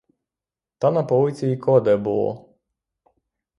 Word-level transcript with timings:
Та 0.77 0.91
на 0.91 1.03
полиці 1.03 1.47
й 1.47 1.57
кладе 1.57 1.95
було. 1.97 2.49